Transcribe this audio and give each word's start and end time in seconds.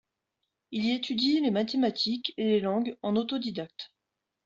Il 0.71 0.85
y 0.85 0.93
étudie 0.93 1.39
les 1.41 1.51
mathématiques 1.51 2.33
et 2.37 2.43
les 2.45 2.59
langues 2.59 2.97
en 3.03 3.15
autodidacte. 3.15 3.91